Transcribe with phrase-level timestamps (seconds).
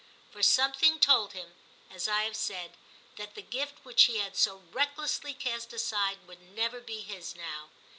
[0.31, 1.53] For something told him,
[1.91, 2.71] as I have said,
[3.17, 7.69] that the gift which he had so recklessly cast aside, would never be his now.